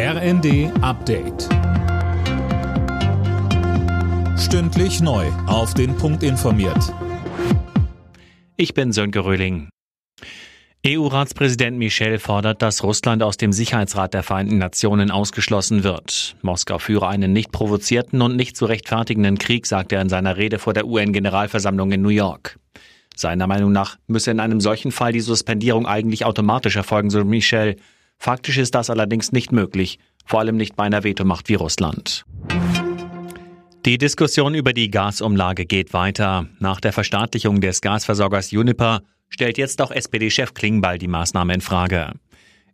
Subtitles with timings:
[0.00, 1.48] RND Update.
[4.38, 5.26] Stündlich neu.
[5.48, 6.94] Auf den Punkt informiert.
[8.56, 9.70] Ich bin Sönke Röhling.
[10.86, 16.36] EU-Ratspräsident Michel fordert, dass Russland aus dem Sicherheitsrat der Vereinten Nationen ausgeschlossen wird.
[16.42, 20.60] Moskau führe einen nicht provozierten und nicht zu rechtfertigenden Krieg, sagte er in seiner Rede
[20.60, 22.60] vor der UN-Generalversammlung in New York.
[23.16, 27.74] Seiner Meinung nach müsse in einem solchen Fall die Suspendierung eigentlich automatisch erfolgen, so Michel.
[28.18, 32.24] Faktisch ist das allerdings nicht möglich, vor allem nicht bei einer Vetomacht wie Russland.
[33.84, 36.46] Die Diskussion über die Gasumlage geht weiter.
[36.58, 42.12] Nach der Verstaatlichung des Gasversorgers Uniper stellt jetzt auch SPD-Chef Klingbeil die Maßnahme in Frage.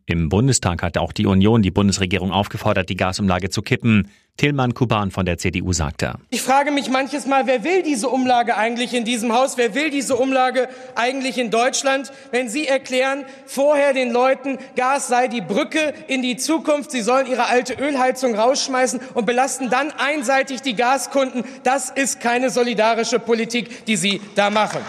[0.06, 4.08] Im Bundestag hat auch die Union die Bundesregierung aufgefordert, die Gasumlage zu kippen.
[4.36, 6.14] Tilman Kuban von der CDU sagte.
[6.28, 9.56] Ich frage mich manches Mal, wer will diese Umlage eigentlich in diesem Haus?
[9.56, 12.10] Wer will diese Umlage eigentlich in Deutschland?
[12.32, 17.28] Wenn Sie erklären, vorher den Leuten, Gas sei die Brücke in die Zukunft, sie sollen
[17.28, 23.86] ihre alte Ölheizung rausschmeißen und belasten dann einseitig die Gaskunden, das ist keine solidarische Politik,
[23.86, 24.80] die Sie da machen.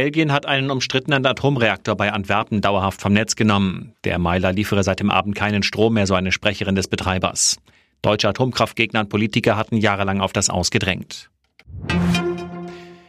[0.00, 3.92] Belgien hat einen umstrittenen Atomreaktor bei Antwerpen dauerhaft vom Netz genommen.
[4.04, 7.58] Der Meiler liefere seit dem Abend keinen Strom mehr, so eine Sprecherin des Betreibers.
[8.00, 11.28] Deutsche Atomkraftgegner und Politiker hatten jahrelang auf das ausgedrängt.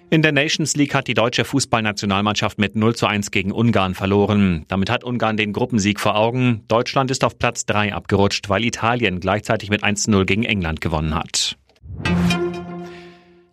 [0.10, 4.66] In der Nations League hat die deutsche Fußballnationalmannschaft mit 0 zu 1 gegen Ungarn verloren.
[4.68, 6.66] Damit hat Ungarn den Gruppensieg vor Augen.
[6.68, 10.82] Deutschland ist auf Platz 3 abgerutscht, weil Italien gleichzeitig mit 1 zu 0 gegen England
[10.82, 11.56] gewonnen hat.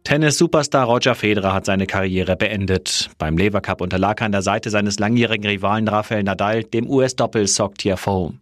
[0.09, 3.11] Tennis-Superstar Roger Federer hat seine Karriere beendet.
[3.19, 7.47] Beim Lever Cup unterlag er an der Seite seines langjährigen Rivalen Rafael Nadal dem US-Doppel
[7.47, 8.33] Sock Tiafoe.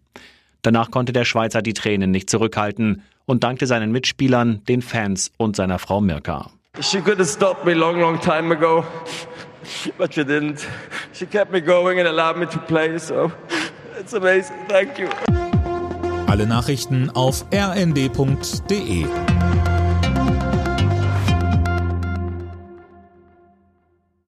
[0.63, 5.57] Danach konnte der Schweizer die Tränen nicht zurückhalten und dankte seinen Mitspielern, den Fans und
[5.57, 6.53] seiner Frau Mirka.
[6.81, 8.85] She could have stopped me long, long time ago,
[9.99, 10.65] but she didn't.
[11.15, 13.33] She kept me going and allowed me to play, so
[13.99, 14.55] it's amazing.
[14.69, 15.09] Thank you.
[16.29, 19.07] Alle Nachrichten auf rnd.de